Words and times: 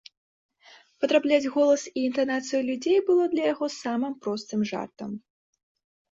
Падрабляць 1.03 1.51
голас 1.57 1.83
і 1.99 2.05
інтанацыю 2.09 2.61
людзей 2.69 2.97
было 3.09 3.23
для 3.33 3.43
яго 3.53 3.65
самым 3.83 4.13
простым 4.25 4.61
жартам. 4.71 5.11